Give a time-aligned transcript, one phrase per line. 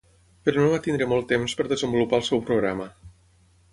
[0.47, 2.89] Però no va tenir molt temps per desenvolupar el seu programa.